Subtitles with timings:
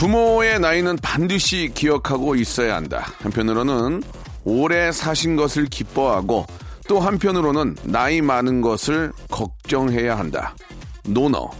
[0.00, 4.02] 부모의 나이는 반드시 기억하고 있어야 한다 한편으로는
[4.44, 6.46] 오래 사신 것을 기뻐하고
[6.88, 10.56] 또 한편으로는 나이 많은 것을 걱정해야 한다
[11.04, 11.50] 노너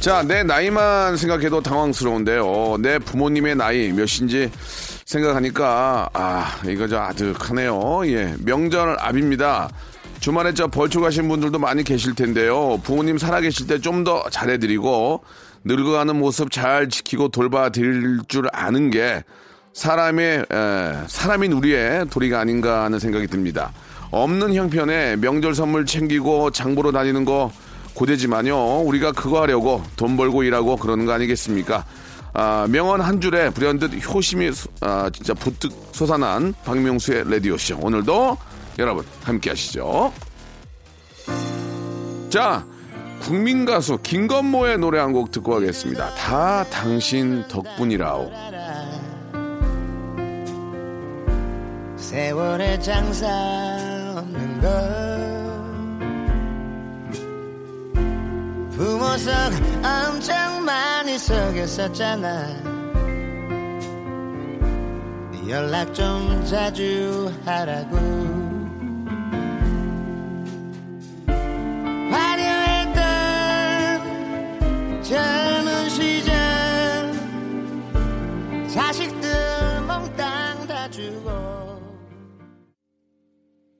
[0.00, 2.76] 자, 내 나이만 생각해도 당황스러운데요.
[2.80, 4.50] 내 부모님의 나이 몇인지
[5.06, 8.02] 생각하니까, 아, 이거 저 아득하네요.
[8.08, 8.34] 예.
[8.40, 9.70] 명절 앞입니다.
[10.24, 12.80] 주말에 저 벌초 가신 분들도 많이 계실 텐데요.
[12.82, 15.22] 부모님 살아계실 때 좀 더 잘해드리고,
[15.64, 19.22] 늙어가는 모습 잘 지키고 돌봐드릴 줄 아는 게
[19.74, 23.74] 사람의, 에, 사람인 우리의 도리가 아닌가 하는 생각이 듭니다.
[24.12, 27.52] 없는 형편에 명절 선물 챙기고 장보러 다니는 거
[27.92, 28.78] 고되지만요.
[28.80, 31.84] 우리가 그거 하려고 돈 벌고 일하고 그러는 거 아니겠습니까?
[32.32, 37.76] 아, 명언 한 줄에 불현듯 효심이 소- 아, 진짜 부뜩 솟아난 박명수의 라디오쇼.
[37.82, 38.38] 오늘도
[38.78, 40.12] 여러분 함께 하시죠.
[42.30, 42.64] 자,
[43.20, 46.14] 국민 가수 김건모의 노래 한 곡 듣고 가겠습니다.
[46.14, 48.30] 다 당신 덕분이라오.
[51.96, 53.26] 세월의 장사
[54.16, 54.68] 없는 것
[58.76, 59.32] 부모석
[59.82, 62.48] 엄청 많이 속였었잖아
[65.48, 67.96] 연락 좀 자주 하라고
[75.04, 76.34] 젊은 시절
[78.68, 79.28] 자식들
[79.86, 81.54] 몽땅 다 주고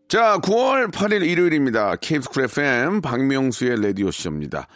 [0.07, 1.97] 자, 9월 8일 일요일입니다.
[1.97, 4.69] KBS Cool FM 박명수의 라디오 쇼입니다.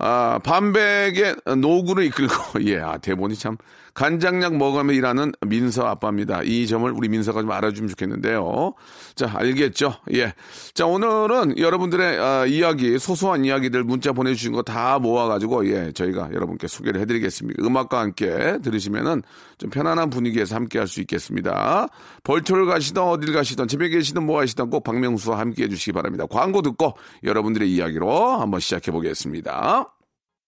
[0.00, 2.34] 아, 반백의 노구를 이끌고,
[2.66, 3.56] 예, 아, 대본이 참,
[3.92, 6.42] 간장약 먹으며 일하는 민서 아빠입니다.
[6.44, 8.72] 이 점을 우리 민서가 좀 알아주면 좋겠는데요.
[9.16, 9.94] 자, 알겠죠?
[10.14, 10.32] 예.
[10.74, 16.66] 자, 오늘은 여러분들의 아, 이야기, 소소한 이야기들 문자 보내주신 거 다 모아가지고, 예, 저희가 여러분께
[16.68, 17.62] 소개를 해드리겠습니다.
[17.64, 19.22] 음악과 함께 들으시면은
[19.58, 21.88] 좀 편안한 분위기에서 함께 할 수 있겠습니다.
[22.24, 26.24] 벌초를 가시던 어딜 가시던 집에 계시든 뭐 하시든 꼭 박명수와 함께 해주시기 바랍니다.
[26.28, 29.89] 광고 듣고 여러분들의 이야기로 한번 시작해 보겠습니다.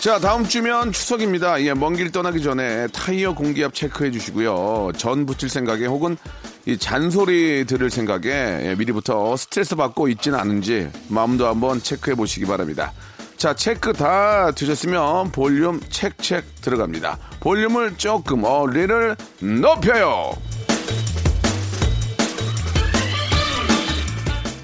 [0.00, 1.62] 자, 다음 주면 추석입니다.
[1.62, 4.92] 예, 먼 길 떠나기 전에 타이어 공기압 체크해 주시고요.
[4.96, 6.16] 전 붙일 생각에 혹은
[6.64, 12.92] 이 잔소리 들을 생각에 예, 미리부터 스트레스 받고 있지는 않은지 마음도 한번 체크해 보시기 바랍니다.
[13.36, 17.18] 자, 체크 다 되셨으면 볼륨 책책 들어갑니다.
[17.40, 20.32] 볼륨을 조금 어리를 높여요.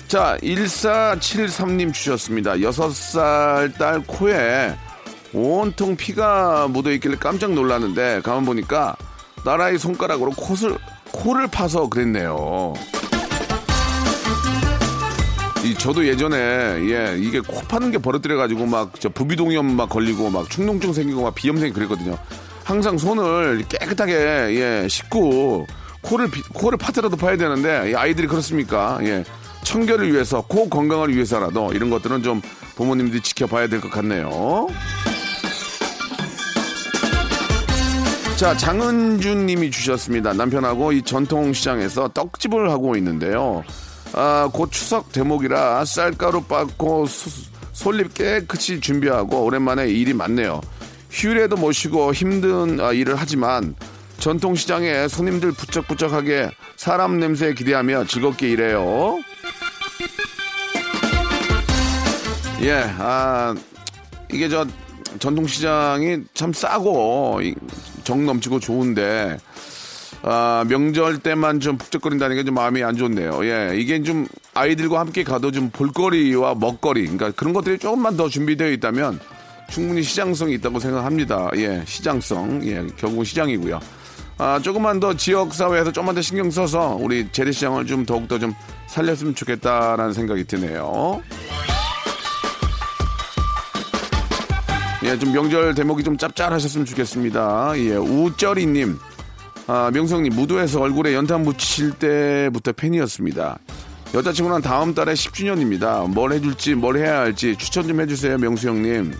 [0.08, 2.54] 자, 1473님 주셨습니다.
[2.54, 4.74] 6살 딸 코에
[5.32, 8.96] 온통 피가 묻어 있길래 깜짝 놀랐는데 가만 보니까
[9.44, 10.76] 딸아이 손가락으로 코를
[11.12, 12.74] 코를 파서 그랬네요.
[15.64, 20.30] 이 저도 예전에 예 이게 코 파는 게 버릇들여 가지고 막 저 부비동염 막 걸리고
[20.30, 22.16] 막 충농증 생기고 막 비염 생기고 그랬거든요.
[22.64, 25.66] 항상 손을 깨끗하게 예 씻고
[26.02, 28.98] 코를 비- 코를 파더라도 파야 되는데 이 아이들이 그렇습니까?
[29.02, 29.24] 예
[29.64, 32.40] 청결을 위해서 코 건강을 위해서라도 이런 것들은 좀
[32.76, 34.68] 부모님들이 지켜봐야 될 것 같네요.
[38.36, 40.34] 자, 장은준 님이 주셨습니다.
[40.34, 43.64] 남편하고 이 전통시장에서 떡집을 하고 있는데요.
[44.12, 47.30] 아, 곧 추석 대목이라 쌀가루 빻고 소-
[47.72, 50.60] 솔잎 깨끗이 준비하고 오랜만에 일이 많네요.
[51.10, 53.74] 휴일에도 모시고 힘든 아, 일을 하지만
[54.18, 59.18] 전통시장에 손님들 부쩍부쩍하게 사람 냄새에 기대하며 즐겁게 일해요.
[62.60, 63.54] 예, 아,
[64.30, 64.66] 이게 저
[65.18, 67.54] 전통시장이 참 싸고 이-
[68.06, 69.36] 정 넘치고 좋은데
[70.22, 73.44] 아, 명절 때만 좀 북적거린다는 게 좀 마음이 안 좋네요.
[73.44, 78.70] 예, 이게 좀 아이들과 함께 가도 좀 볼거리와 먹거리, 그러니까 그런 것들이 조금만 더 준비되어
[78.70, 79.18] 있다면
[79.68, 81.50] 충분히 시장성이 있다고 생각합니다.
[81.56, 82.60] 예, 시장성.
[82.66, 83.80] 예, 결국은 시장이고요.
[84.38, 88.54] 아, 조금만 더 지역 사회에서 조금만 더 신경 써서 우리 재래시장을 좀 더욱더 좀
[88.86, 91.20] 살렸으면 좋겠다라는 생각이 드네요.
[95.04, 97.72] 예, 좀 명절 대목이 좀 짭짤하셨으면 좋겠습니다.
[97.76, 98.98] 예, 우쩌리님.
[99.66, 103.58] 아, 명성님, 무도에서 얼굴에 연탄 묻히실 때부터 팬이었습니다.
[104.14, 106.08] 여자친구랑 다음 달에 10주년입니다.
[106.08, 109.12] 뭘 해줄지, 뭘 해야 할지 추천 좀 해주세요, 명수 형님.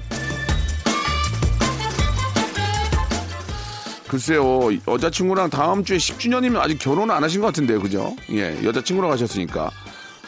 [4.09, 8.15] 글쎄요, 여자친구랑 다음 주에 10주년이면 아직 결혼 안 하신 것 같은데요, 그죠?
[8.31, 9.71] 예, 여자친구랑 하셨으니까.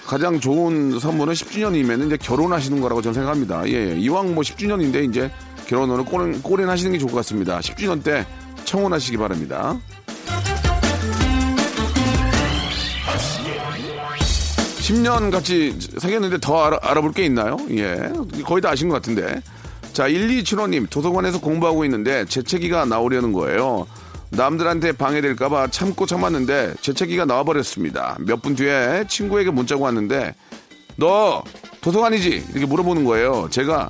[0.09, 3.69] 가장 좋은 선물은 10주년이면 이제 결혼하시는 거라고 저는 생각합니다.
[3.69, 3.97] 예, 예.
[3.99, 5.31] 이왕 뭐 10주년인데 이제
[5.67, 7.61] 결혼으로 꼬린, 꼬린 하시는 게 좋을 것 같습니다.
[7.61, 8.27] 10주년 때
[8.65, 9.79] 청혼하시기 바랍니다.
[14.81, 17.59] 10년 같이 사귀었는데 더 알아, 알아 볼 게 있나요?
[17.73, 18.11] 예.
[18.47, 19.43] 거의 다 아신 것 같은데.
[19.93, 23.87] 자, 1275님, 도서관에서 공부하고 있는데 재채기가 나오려는 거예요.
[24.31, 28.17] 남들한테 방해될까봐 참고 참았는데 재채기가 나와버렸습니다.
[28.21, 30.35] 몇 분 뒤에 친구에게 문자가 왔는데
[30.97, 31.43] 너
[31.81, 32.47] 도서관이지?
[32.51, 33.49] 이렇게 물어보는 거예요.
[33.51, 33.89] 제가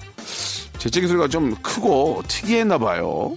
[0.78, 3.36] 재채기 소리가 좀 크고 특이했나 봐요.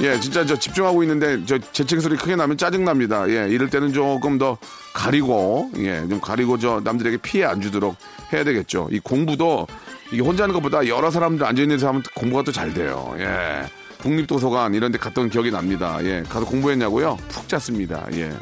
[0.00, 3.28] 예, 진짜 저 집중하고 있는데 저 재채기 소리 크게 나면 짜증 납니다.
[3.28, 4.56] 예, 이럴 때는 조금 더
[4.94, 7.94] 가리고 예, 좀 가리고 저 남들에게 피해 안 주도록
[8.32, 8.88] 해야 되겠죠.
[8.90, 9.66] 이 공부도
[10.10, 13.14] 이게 혼자 하는 것보다 여러 사람들 앉아 있는 사람은 공부가 또 잘 돼요.
[13.18, 13.64] 예.
[14.02, 15.98] 국립도서관 이런 데 갔던 기억이 납니다.
[16.02, 16.22] 예.
[16.28, 17.16] 가서 공부했냐고요?
[17.28, 18.06] 푹 잤습니다.
[18.12, 18.32] 예.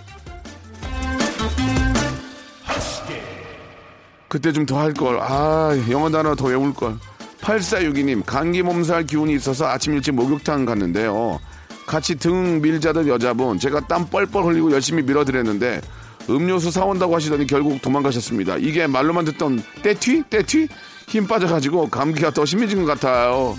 [4.29, 5.19] 그때 좀 더 할 걸.
[5.21, 6.97] 아, 영어 단어 더 외울 걸.
[7.43, 11.41] 8462님, 감기 몸살 기운이 있어서 아침 일찍 목욕탕 갔는데요.
[11.87, 15.81] 같이 등 밀자던 여자분, 제가 땀 뻘뻘 흘리고 열심히 밀어드렸는데,
[16.29, 18.57] 음료수 사온다고 하시더니 결국 도망가셨습니다.
[18.59, 20.25] 이게 말로만 듣던 떼튀?
[20.31, 20.69] 떼튀?
[21.09, 23.57] 힘 빠져가지고 감기가 더 심해진 것 같아요.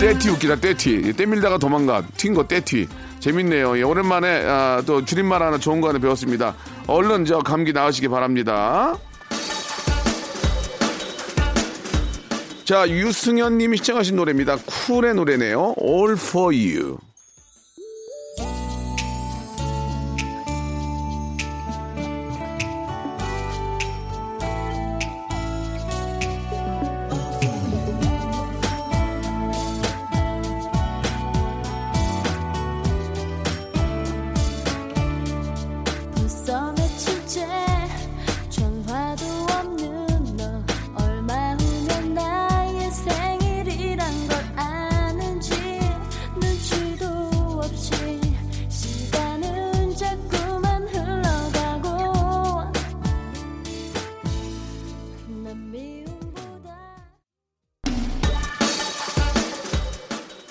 [0.00, 1.12] 떼튀 웃기다, 떼튀.
[1.14, 2.02] 떼밀다가 도망가.
[2.16, 2.86] 튄 거 떼튀.
[3.18, 3.76] 재밌네요.
[3.78, 6.54] 예, 오랜만에 아, 또 줄임말 하나 좋은 거 하나 배웠습니다.
[6.86, 8.96] 얼른 저 감기 나으시기 바랍니다.
[12.64, 14.56] 자, 유승현 님이 시청하신 노래입니다.
[14.86, 15.74] 쿨의 노래네요.
[15.82, 16.98] All for you.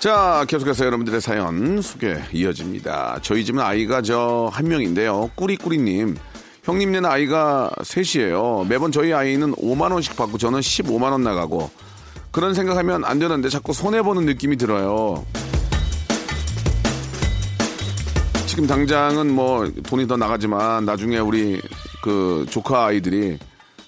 [0.07, 3.19] 자, 계속해서 여러분들의 사연 소개 이어집니다.
[3.23, 5.31] 저희 집은 아이가 저 한 명인데요.
[5.35, 6.15] 꾸리꾸리님.
[6.63, 8.65] 형님네는 아이가 셋이에요.
[8.69, 11.69] 매번 저희 아이는 5만원씩 받고 저는 15만원 나가고
[12.31, 15.25] 그런 생각하면 안 되는데 자꾸 손해보는 느낌이 들어요.
[18.45, 21.61] 지금 당장은 뭐 돈이 더 나가지만 나중에 우리
[22.01, 23.37] 그 조카 아이들이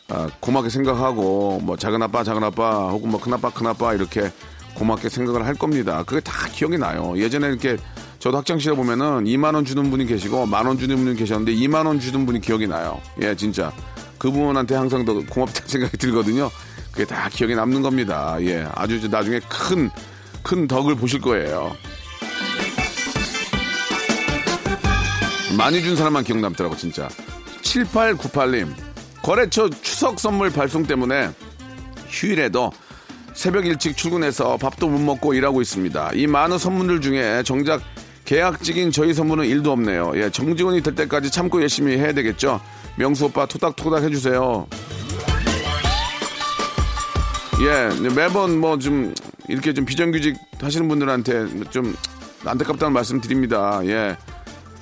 [0.09, 4.29] 아, 고맙게 생각하고 뭐 작은 아빠 작은 아빠 혹은 뭐 큰 아빠 큰 아빠 이렇게
[4.75, 6.03] 고맙게 생각을 할 겁니다.
[6.03, 7.13] 그게 다 기억이 나요.
[7.17, 7.77] 예전에 이렇게
[8.19, 11.99] 저도 학창 시절 보면은 2만 원 주는 분이 계시고 만원 주는 분이 계셨는데 2만 원
[11.99, 12.99] 주는 분이 기억이 나요.
[13.21, 13.71] 예, 진짜
[14.17, 16.49] 그분한테 항상 더 고맙다는 생각이 들거든요.
[16.91, 18.38] 그게 다 기억에 남는 겁니다.
[18.41, 19.89] 예, 아주 나중에 큰
[20.43, 21.75] 큰 덕을 보실 거예요.
[25.57, 27.07] 많이 준 사람만 기억 남더라고 진짜.
[27.61, 28.73] 7898님
[29.21, 31.29] 거래처 추석 선물 발송 때문에
[32.07, 32.71] 휴일에도
[33.33, 36.12] 새벽 일찍 출근해서 밥도 못 먹고 일하고 있습니다.
[36.13, 37.81] 이 많은 선물들 중에 정작
[38.25, 40.12] 계약직인 저희 선물은 일도 없네요.
[40.15, 42.59] 예, 정직원이 될 때까지 참고 열심히 해야 되겠죠.
[42.98, 44.67] 명수 오빠 토닥토닥 해주세요.
[47.62, 49.13] 예, 매번 뭐 좀
[49.48, 51.95] 이렇게 좀 비정규직 하시는 분들한테 좀
[52.45, 53.81] 안타깝다는 말씀 드립니다.
[53.86, 54.15] 예.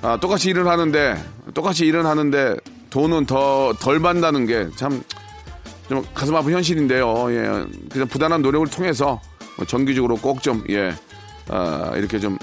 [0.02, 1.16] 아, 똑같이 일을 하는데,
[1.54, 2.56] 똑같이 일을 하는데
[2.90, 5.02] 돈은 더 덜 받는다는 게 참
[5.88, 7.26] 좀 가슴 아픈 현실인데요.
[7.30, 7.66] 예.
[7.90, 9.20] 그냥 부단한 노력을 통해서
[9.66, 10.94] 정기적으로 꼭 좀, 예.
[11.48, 12.36] 아, 이렇게 좀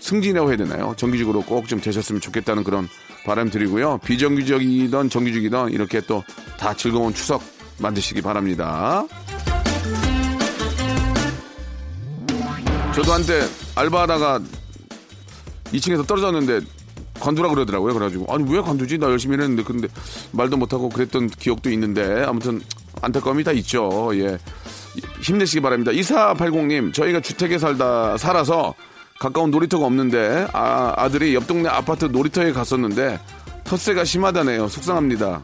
[0.00, 0.94] 승진이라고 해야 되나요?
[0.96, 2.88] 정기적으로 꼭 좀 되셨으면 좋겠다는 그런
[3.24, 3.98] 바람 드리고요.
[3.98, 6.22] 비정규직이든 정규직이든 이렇게 또
[6.58, 7.40] 다 즐거운 추석
[7.78, 9.06] 만드시기 바랍니다.
[12.94, 14.40] 저도 한때 알바하다가
[15.72, 16.60] 2층에서 떨어졌는데
[17.20, 17.94] 관두라 그러더라고요.
[17.94, 18.98] 그래가지고 아니 왜 관두지?
[18.98, 19.88] 나 열심히 했는데 근데
[20.32, 22.60] 말도 못하고 그랬던 기억도 있는데 아무튼
[23.02, 24.10] 안타까움이 다 있죠.
[24.14, 24.38] 예.
[25.22, 25.92] 힘내시기 바랍니다.
[25.92, 28.74] 2480님, 저희가 주택에 살다, 살아서
[29.20, 33.18] 가까운 놀이터가 없는데, 아, 아들이 옆 동네 아파트 놀이터에 갔었는데,
[33.64, 34.68] 텃세가 심하다네요.
[34.68, 35.42] 속상합니다.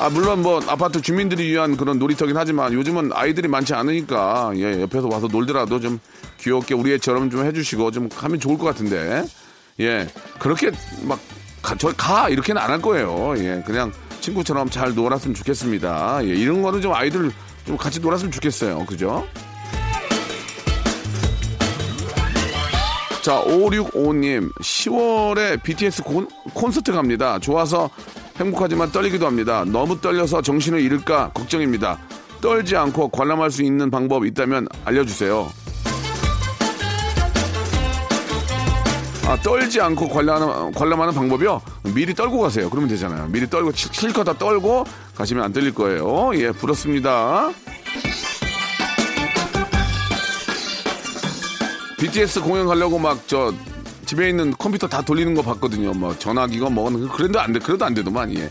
[0.00, 5.08] 아, 물론 뭐, 아파트 주민들이 위한 그런 놀이터긴 하지만, 요즘은 아이들이 많지 않으니까, 예, 옆에서
[5.08, 5.98] 와서 놀더라도 좀
[6.38, 9.24] 귀엽게 우리 애처럼 좀 해주시고, 좀 하면 좋을 것 같은데,
[9.80, 10.06] 예,
[10.38, 10.70] 그렇게
[11.02, 11.18] 막,
[11.62, 12.28] 가, 저, 가!
[12.28, 13.34] 이렇게는 안 할 거예요.
[13.38, 16.20] 예, 그냥 친구처럼 잘 놀았으면 좋겠습니다.
[16.22, 17.32] 예, 이런 거는 좀 아이들
[17.66, 18.86] 좀 같이 놀았으면 좋겠어요.
[18.86, 19.26] 그죠?
[23.22, 27.38] 자, 5655님, 10월에 BTS 콘, 콘서트 갑니다.
[27.40, 27.90] 좋아서
[28.38, 29.64] 행복하지만 떨리기도 합니다.
[29.66, 31.98] 너무 떨려서 정신을 잃을까 걱정입니다.
[32.40, 35.50] 떨지 않고 관람할 수 있는 방법 있다면 알려주세요.
[39.26, 41.60] 아, 떨지 않고 관람하는, 관람하는 방법이요?
[41.94, 42.70] 미리 떨고 가세요.
[42.70, 43.26] 그러면 되잖아요.
[43.28, 44.84] 미리 떨고, 실- 실컷 다 떨고
[45.16, 46.30] 가시면 안 떨릴 거예요.
[46.34, 47.50] 예, 부럽습니다.
[51.98, 53.52] BTS 공연 가려고 막 저
[54.08, 55.92] 집에 있는 컴퓨터 다 돌리는 거 봤거든요.
[55.92, 57.58] 뭐 전화기가 뭐는 그래도 안 돼.
[57.58, 58.34] 그래도 안 되더만.
[58.36, 58.50] 예.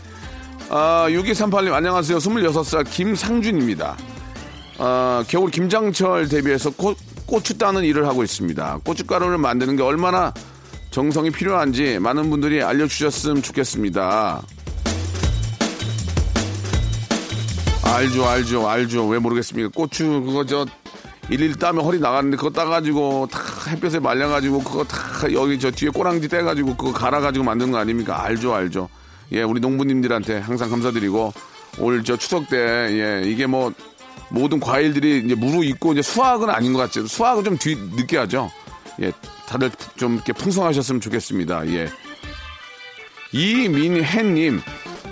[0.68, 2.18] 아, 6238님 안녕하세요.
[2.18, 3.96] 26살 김상준입니다.
[4.78, 6.94] 아, 겨울 김장철 대비해서 고,
[7.26, 8.78] 고추 따는 일을 하고 있습니다.
[8.84, 10.32] 고춧가루를 만드는 게 얼마나
[10.92, 14.40] 정성이 필요한지 많은 분들이 알려주셨으면 좋겠습니다.
[17.82, 19.08] 알죠, 알죠, 알죠.
[19.08, 19.70] 왜 모르겠습니까?
[19.74, 20.64] 고추 그거 저
[21.30, 24.98] 일일 따면 허리 나가는데 그거 따가지고 다 햇볕에 말려가지고 그거 다
[25.32, 28.22] 여기 저 뒤에 꼬랑지 떼가지고 그거 갈아가지고 만드는 거 아닙니까?
[28.24, 28.88] 알죠, 알죠.
[29.32, 31.32] 예, 우리 농부님들한테 항상 감사드리고
[31.80, 33.72] 올 저 추석 때 예, 이게 뭐
[34.30, 37.06] 모든 과일들이 이제 무르익고 이제 수확은 아닌 것 같죠.
[37.06, 38.50] 수확은 좀 뒤 늦게 하죠.
[39.02, 39.12] 예,
[39.46, 41.66] 다들 좀 이렇게 풍성하셨으면 좋겠습니다.
[41.68, 41.88] 예.
[43.32, 44.60] 이민혜님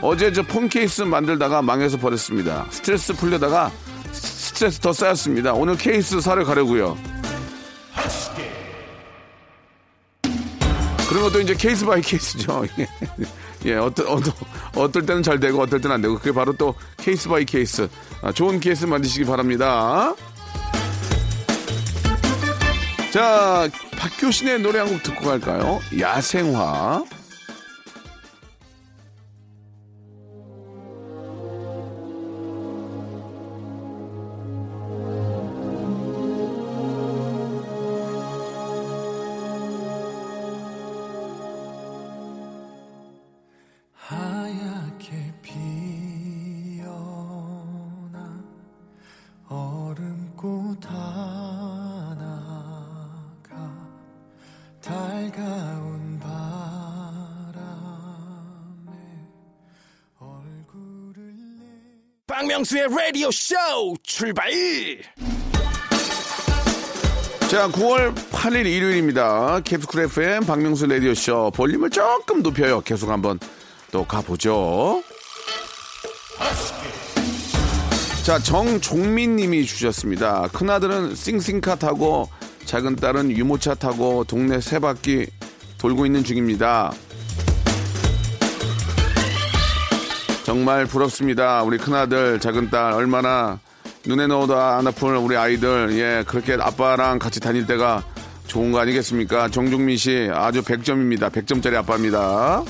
[0.00, 2.66] 어제 저 폰 케이스 만들다가 망해서 버렸습니다.
[2.70, 3.70] 스트레스 풀려다가
[4.56, 5.52] 스트레스 더 쌓였습니다.
[5.52, 6.96] 오늘 케이스 사러 가려고요.
[11.10, 12.64] 그런 것도 이제 case by case죠.
[12.80, 12.86] 예,
[13.66, 14.32] 예 어떨, 어떨,
[14.75, 17.86] 어떨 때는 잘 되고 어떨 때는 안 되고 그게 바로 또 case by case.
[18.22, 20.14] 아, 좋은 케이스 만드시기 바랍니다.
[23.12, 25.80] 자, 박효신의 노래 한 곡 듣고 갈까요?
[25.98, 27.04] 야생화.
[62.46, 63.56] 박명수의 라디오 쇼
[64.04, 64.48] 출발
[67.50, 69.60] 자, 9월 8일 일요일입니다.
[69.64, 71.50] 캡스쿨 FM 박명수 라디오 쇼.
[71.50, 72.80] 볼륨을 조금 높여요.
[72.82, 73.40] 계속 한번
[73.90, 75.02] 또 가보죠.
[78.24, 80.48] 자, 정종민 님이 주셨습니다.
[80.52, 82.28] 큰아들은 싱싱카 타고
[82.64, 85.26] 작은 딸은 유모차 타고 동네 세 바퀴
[85.78, 86.92] 돌고 있는 중입니다.
[90.56, 91.62] 정말 부럽습니다.
[91.62, 93.60] 우리 큰아들, 작은딸, 얼마나
[94.06, 98.02] 눈에 넣어도 안 아픈 우리 아이들, 예, 그렇게 아빠랑 같이 다닐 때가
[98.46, 99.50] 좋은 거 아니겠습니까?
[99.50, 101.30] 정중민 씨, 아주 100점입니다.
[101.30, 102.64] 100점짜리 아빠입니다.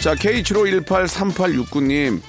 [0.00, 2.20] 자, K75183869님.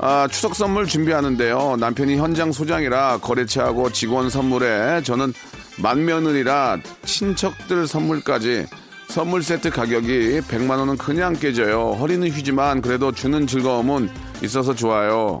[0.00, 1.76] 아, 추석 선물 준비하는데요.
[1.80, 5.32] 남편이 현장 소장이라 거래처하고 직원 선물에 저는
[5.78, 8.66] 만며느리라 친척들 선물까지
[9.14, 11.92] 선물 세트 가격이 100만 원은 그냥 깨져요.
[12.00, 14.10] 허리는 휘지만 그래도 주는 즐거움은
[14.42, 15.40] 있어서 좋아요.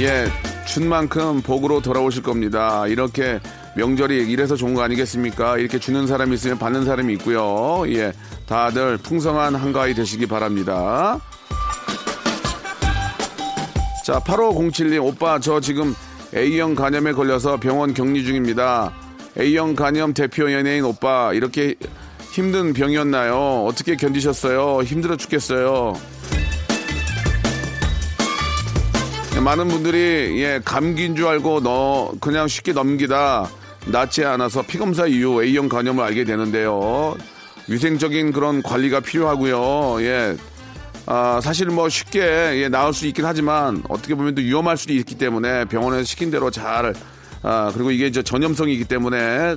[0.00, 0.26] 예,
[0.66, 2.88] 준 만큼 복으로 돌아오실 겁니다.
[2.88, 3.38] 이렇게
[3.76, 5.58] 명절이 이래서 좋은 거 아니겠습니까?
[5.58, 7.84] 이렇게 주는 사람이 있으면 받는 사람이 있고요.
[7.94, 8.12] 예,
[8.48, 11.20] 다들 풍성한 한가위 되시기 바랍니다.
[14.04, 15.94] 자, 8507님, 오빠, 저 지금
[16.34, 19.03] A형 간염에 걸려서 병원 격리 중입니다.
[19.38, 21.74] A형 간염 대표 연예인 오빠, 이렇게
[22.30, 23.64] 힘든 병이었나요?
[23.64, 24.82] 어떻게 견디셨어요?
[24.82, 25.94] 힘들어 죽겠어요.
[29.42, 33.50] 많은 분들이 예 감기인 줄 알고 너 그냥 쉽게 넘기다
[33.86, 37.14] 낫지 않아서 피검사 이후 A형 간염을 알게 되는데요.
[37.68, 40.02] 위생적인 그런 관리가 필요하고요.
[40.02, 40.36] 예.
[41.06, 42.20] 아, 사실 뭐 쉽게
[42.62, 46.50] 예, 나을 수 있긴 하지만 어떻게 보면 또 위험할 수도 있기 때문에 병원에서 시킨 대로
[46.50, 46.94] 잘
[47.44, 49.56] 아, 그리고 이게 이제 전염성이기 때문에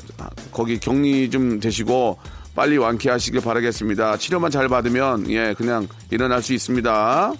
[0.51, 2.19] 거기 격리 좀 되시고
[2.53, 4.17] 빨리 완쾌하시길 바라겠습니다.
[4.17, 7.33] 치료만 잘 받으면 예, 그냥 일어날 수 있습니다.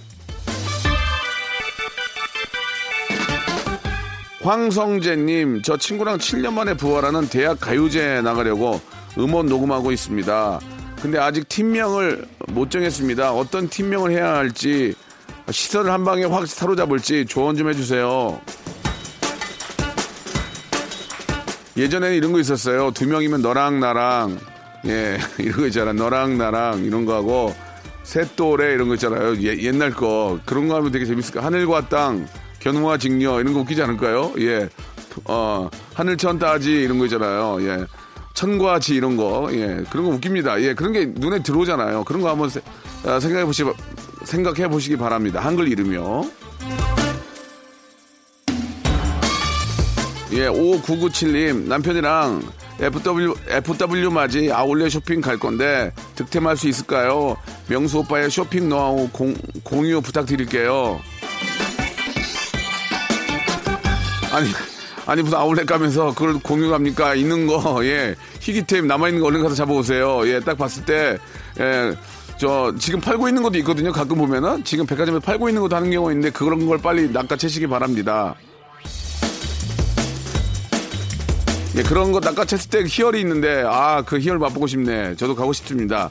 [4.41, 8.79] 황성재님, 저 친구랑 7년 만에 부활하는 대학 가요제 나가려고
[9.17, 10.59] 음원 녹음하고 있습니다.
[11.01, 13.33] 근데 아직 팀명을 못 정했습니다.
[13.33, 14.95] 어떤 팀명을 해야 할지,
[15.51, 18.39] 시선을 한 방에 확 사로잡을지 조언 좀 해주세요.
[21.77, 22.91] 예전에는 이런 거 있었어요.
[22.91, 24.39] 두 명이면 너랑 나랑,
[24.87, 25.93] 예, 이런 거 있잖아.
[25.93, 27.55] 너랑 나랑, 이런 거 하고,
[28.03, 29.35] 셋도래, 이런 거 있잖아요.
[29.41, 30.39] 예, 옛날 거.
[30.45, 32.27] 그런 거 하면 되게 재밌을 까 하늘과 땅,
[32.59, 34.33] 견우와 직녀, 이런 거 웃기지 않을까요?
[34.39, 34.69] 예.
[35.25, 37.57] 어, 하늘천 따지, 이런 거 있잖아요.
[37.61, 37.85] 예.
[38.33, 39.49] 천과 지, 이런 거.
[39.51, 39.83] 예.
[39.89, 40.61] 그런 거 웃깁니다.
[40.61, 40.73] 예.
[40.73, 42.03] 그런 게 눈에 들어오잖아요.
[42.05, 42.61] 그런 거 한번 세-
[43.05, 43.63] 아, 생각해 보시,
[44.23, 45.39] 생각해 보시기 바랍니다.
[45.41, 46.25] 한글 이름이요.
[50.33, 52.41] 예, 5997님, 남편이랑
[52.79, 57.37] FW, FW 맞이 아울렛 쇼핑 갈 건데, 득템할 수 있을까요?
[57.69, 60.99] 명수 오빠의 쇼핑 노하우 공, 공유 부탁드릴게요.
[64.31, 64.49] 아니,
[65.05, 67.15] 아니, 무슨 아울렛 가면서 그걸 공유합니까?
[67.15, 68.15] 있는 거, 예.
[68.41, 70.27] 희귀템 남아있는 거 얼른 가서 잡아오세요.
[70.27, 71.17] 예, 딱 봤을 때,
[71.61, 71.95] 예.
[72.37, 73.91] 저, 지금 팔고 있는 것도 있거든요.
[73.93, 74.63] 가끔 보면은.
[74.65, 78.35] 지금 백화점에 팔고 있는 것도 하는 경우가 있는데, 그런 걸 빨리 낚아채시기 바랍니다.
[81.77, 85.15] 예, 그런 거 낚아챘을 때 희열이 있는데, 아, 그 희열 맛보고 싶네.
[85.15, 86.09] 저도 가고 싶습니다.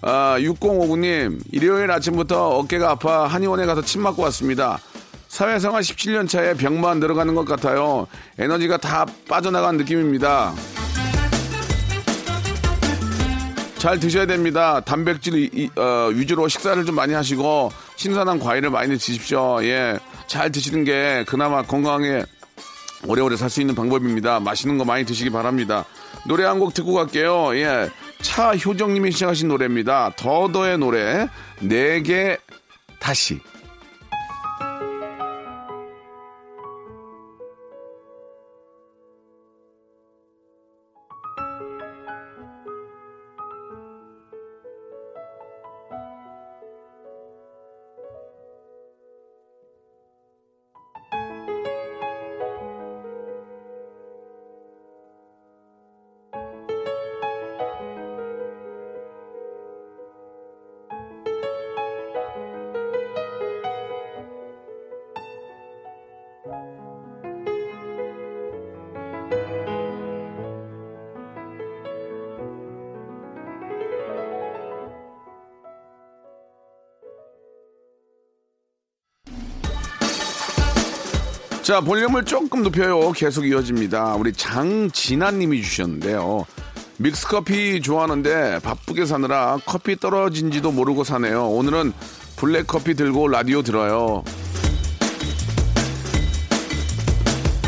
[0.00, 4.78] 아, 6059님, 일요일 아침부터 어깨가 아파 한의원에 가서 침 맞고 왔습니다.
[5.28, 8.06] 사회생활 17년 차에 병만 들어가는 것 같아요.
[8.38, 10.54] 에너지가 다 빠져나간 느낌입니다.
[13.76, 14.80] 잘 드셔야 됩니다.
[14.80, 19.62] 단백질 어, 위주로 식사를 좀 많이 하시고 신선한 과일을 많이 드십시오.
[19.64, 22.24] 예, 잘 드시는 게 그나마 건강에
[23.06, 24.40] 오래오래 살 수 있는 방법입니다.
[24.40, 25.84] 맛있는 거 많이 드시기 바랍니다.
[26.26, 27.54] 노래 한 곡 듣고 갈게요.
[27.56, 27.90] 예.
[28.22, 30.12] 차효정님이 시작하신 노래입니다.
[30.16, 31.28] 더더의 노래,
[31.60, 32.38] 내게
[33.00, 33.40] 다시.
[81.62, 83.12] 자, 볼륨을 조금 높여요.
[83.12, 84.16] 계속 이어집니다.
[84.16, 86.44] 우리 장진아님이 주셨는데요.
[86.98, 91.48] 믹스커피 좋아하는데 바쁘게 사느라 커피 떨어진지도 모르고 사네요.
[91.48, 91.92] 오늘은
[92.36, 94.24] 블랙커피 들고 라디오 들어요.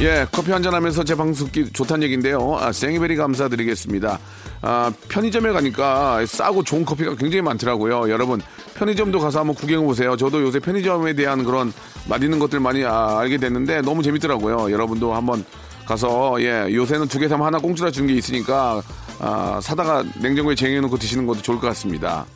[0.00, 2.56] 예, 커피 한잔 하면서 제 방송 듣기 좋다는 얘기인데요.
[2.58, 4.18] 아, 생이베리 감사드리겠습니다.
[4.60, 8.10] 아, 편의점에 가니까 싸고 좋은 커피가 굉장히 많더라고요.
[8.10, 8.40] 여러분,
[8.74, 10.16] 편의점도 가서 한번 구경해 보세요.
[10.16, 11.72] 저도 요새 편의점에 대한 그런
[12.08, 14.70] 맛있는 것들 많이 아, 알게 됐는데 너무 재밌더라고요.
[14.72, 15.44] 여러분도 한번
[15.86, 18.82] 가서, 예, 요새는 두 개 사면 하나 공짜로 주는 게 있으니까,
[19.20, 22.26] 아, 사다가 냉장고에 쟁여놓고 드시는 것도 좋을 것 같습니다.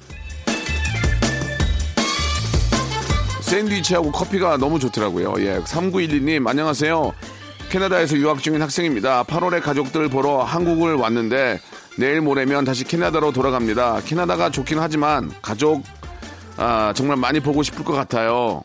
[3.41, 5.35] 샌드위치하고 커피가 너무 좋더라고요.
[5.39, 7.13] 예, 3912님, 안녕하세요.
[7.71, 9.25] 캐나다에서 유학 중인 학생입니다.
[9.25, 11.61] 8월에 가족들 보러 한국을 왔는데
[11.99, 14.01] 내일 모레면 다시 캐나다로 돌아갑니다.
[14.07, 15.83] 캐나다가 좋긴 하지만 가족
[16.57, 18.63] 아, 정말 많이 보고 싶을 것 같아요.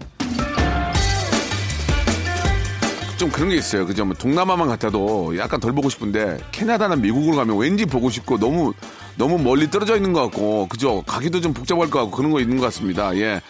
[3.18, 3.86] 좀 그런 게 있어요.
[3.86, 4.06] 그죠?
[4.06, 8.74] 뭐 동남아만 같아도 약간 덜 보고 싶은데 캐나다나 미국으로 가면 왠지 보고 싶고 너무
[9.16, 11.04] 너무 멀리 떨어져 있는 것 같고 그죠?
[11.06, 13.16] 가기도 좀 복잡할 것 같고 그런 거 있는 것 같습니다.
[13.18, 13.42] 예.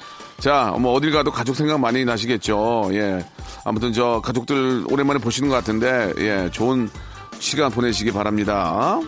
[0.44, 2.90] 자, 뭐 어딜 가도 가족 생각 많이 나시겠죠.
[2.92, 3.26] 예.
[3.64, 6.90] 아무튼 저 가족들 오랜만에 보시는 것 같은데 예, 좋은
[7.40, 9.00] 시간 보내시기 바랍니다.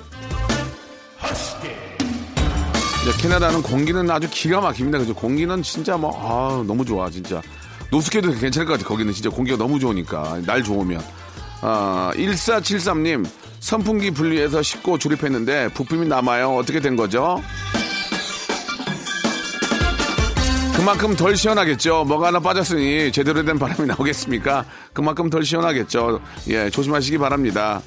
[3.02, 4.98] 이제 캐나다는 공기는 아주 기가 막힙니다.
[5.00, 5.14] 그죠?
[5.14, 7.42] 공기는 진짜 뭐, 아 너무 좋아, 진짜.
[7.92, 10.40] 노숙해도 괜찮을 것 같아, 거기는 진짜 공기가 너무 좋으니까.
[10.46, 11.04] 날 좋으면.
[11.60, 13.28] 아, 1473님,
[13.60, 16.56] 선풍기 분리해서 씻고 조립했는데 부품이 남아요.
[16.56, 17.42] 어떻게 된 거죠?
[20.86, 22.04] 그만큼 덜 시원하겠죠.
[22.04, 24.66] 뭐가 하나 빠졌으니 제대로 된 바람이 나오겠습니까?
[24.94, 26.22] 그만큼 덜 시원하겠죠.
[26.50, 27.82] 예, 조심하시기 바랍니다.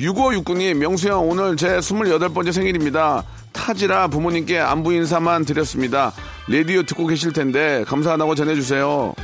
[0.00, 3.22] 6569님, 명수형 오늘 제 28번째 생일입니다.
[3.52, 6.12] 다 타지라 부모님께 안부 인사만 드렸습니다.
[6.48, 9.14] 라디오 듣고 계실 텐데 감사하다고 전해주세요.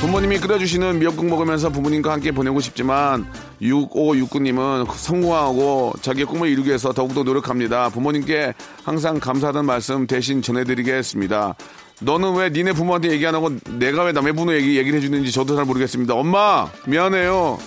[0.00, 7.22] 부모님이 끓여주시는 미역국 먹으면서 부모님과 함께 보내고 싶지만 6569님은 성공하고 자기의 꿈을 이루기 위해서 더욱더
[7.22, 7.90] 노력합니다.
[7.90, 11.54] 부모님께 항상 감사하다는 말씀 대신 전해드리겠습니다.
[12.00, 15.54] 너는 왜 니네 부모한테 얘기 안 하고 내가 왜 남의 부모 얘기, 얘기를 해주는지 저도
[15.56, 16.14] 잘 모르겠습니다.
[16.14, 17.58] 엄마 미안해요.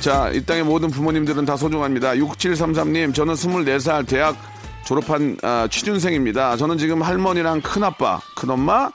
[0.00, 2.14] 자, 이 땅의 모든 부모님들은 다 소중합니다.
[2.14, 4.36] 6733님, 저는 24살 대학
[4.84, 6.56] 졸업한 아, 취준생입니다.
[6.56, 8.90] 저는 지금 할머니랑 큰아빠, 큰엄마,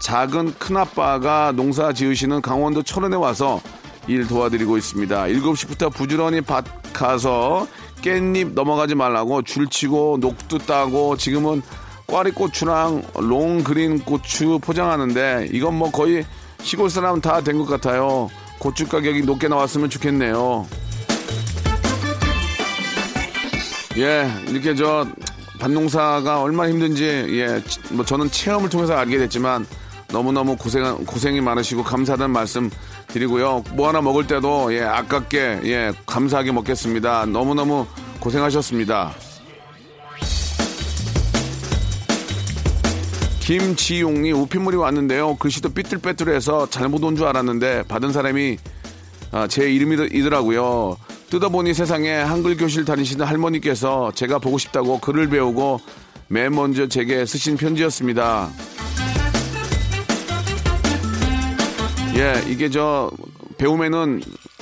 [0.00, 3.60] 작은 큰아빠가 농사 지으시는 강원도 철원에 와서
[4.08, 5.24] 일 도와드리고 있습니다.
[5.24, 7.66] 7시부터 부지런히 밭 가서
[8.02, 11.62] 깻잎 넘어가지 말라고 줄치고 녹두 따고 지금은
[12.06, 16.24] 꽈리고추랑 롱그린 고추 포장하는데 이건 뭐 거의
[16.62, 18.30] 시골 사람 다 된 것 같아요.
[18.58, 20.66] 고추 가격이 높게 나왔으면 좋겠네요.
[23.98, 25.06] 예, 이렇게 저
[25.60, 29.66] 밭농사가 얼마나 힘든지 예, 뭐 저는 체험을 통해서 알게 됐지만
[30.12, 32.70] 너무너무 고생 고생이 많으시고 감사하다는 말씀
[33.08, 33.62] 드리고요.
[33.74, 37.26] 뭐 하나 먹을 때도 예, 아깝게 예, 감사하게 먹겠습니다.
[37.26, 37.86] 너무너무
[38.20, 39.12] 고생하셨습니다.
[43.40, 45.36] 김지용이 우편물이 왔는데요.
[45.36, 48.58] 글씨도 삐뚤빼뚤해서 잘못 온 줄 알았는데 받은 사람이
[49.32, 50.96] 아, 제 이름이더라고요.
[51.30, 55.80] 뜯어보니 세상에 한글 교실 다니시는 할머니께서 제가 보고 싶다고 글을 배우고
[56.28, 58.50] 맨 먼저 제게 쓰신 편지였습니다.
[62.20, 63.10] 예, 이게 저
[63.56, 64.20] 배움에는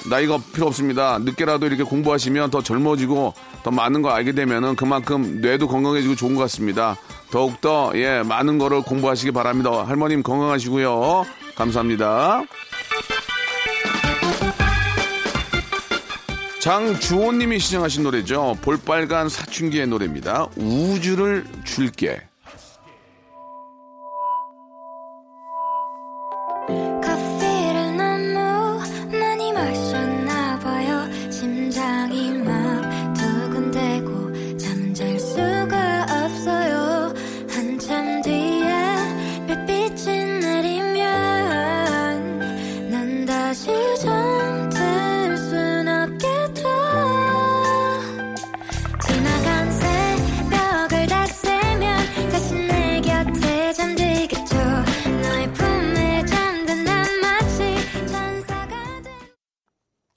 [0.09, 1.19] 나이가 필요 없습니다.
[1.19, 6.43] 늦게라도 이렇게 공부하시면 더 젊어지고 더 많은 거 알게 되면은 그만큼 뇌도 건강해지고 좋은 것
[6.43, 6.97] 같습니다.
[7.33, 9.85] 더욱더 예, 많은 거를 공부하시기 바랍니다.
[9.85, 11.27] 할머님 건강하시고요.
[11.57, 12.45] 감사합니다.
[16.61, 18.57] 장주호님이 시청하신 노래죠.
[18.63, 20.47] 볼빨간 사춘기의 노래입니다.
[20.57, 22.28] 우주를 줄게.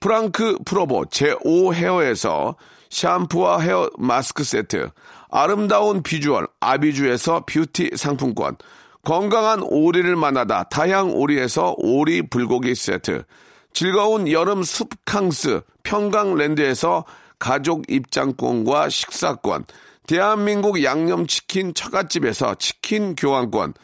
[0.00, 2.56] 프랑크 프로보 제5 헤어에서
[2.90, 4.90] 샴푸와 헤어 마스크 세트,
[5.30, 8.56] 아름다운 비주얼 아비주에서 뷰티 상품권,
[9.02, 13.24] 건강한 오리를 만나다 다향 오리에서 오리 불고기 세트,
[13.72, 17.04] 즐거운 여름 숲캉스 평강랜드에서
[17.38, 19.64] 가족 입장권과 식사권,
[20.06, 23.74] 대한민국 양념치킨 처갓집에서 치킨 교환권,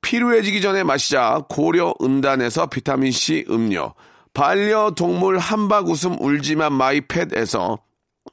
[0.00, 3.94] 필요해지기 전에 마시자 고려 은단에서 비타민C 음료,
[4.34, 7.78] 반려동물 한박 웃음 울지만 마이팻에서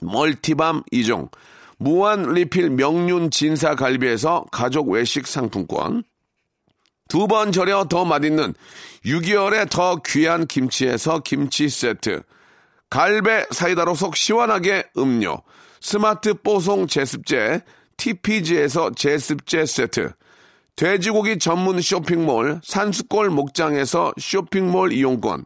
[0.02, 1.32] 멀티밤 2종,
[1.78, 6.04] 무한 리필 명륜 진사 갈비에서 가족 외식 상품권,
[7.08, 8.54] 두 번 절여 더 맛있는
[9.06, 12.24] 6개월에 더 귀한 김치에서 김치 세트,
[12.90, 15.42] 갈배 사이다로 속 시원하게 음료,
[15.82, 17.62] 스마트 뽀송 제습제,
[17.98, 20.12] TPG에서 제습제 세트,
[20.76, 25.46] 돼지고기 전문 쇼핑몰 산수골 목장에서 쇼핑몰 이용권,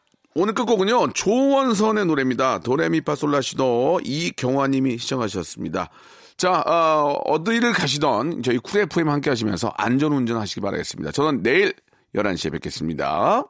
[0.33, 2.59] 오늘 끝곡은요, 조원선의 노래입니다.
[2.59, 5.89] 도레미파솔라시도 이경화님이 시청하셨습니다.
[6.37, 11.11] 자, 어, 어디를 가시던 저희 쿨 FM 함께 하시면서 안전 운전 하시기 바라겠습니다.
[11.11, 11.73] 저는 내일
[12.15, 13.43] 11시에 뵙겠습니다.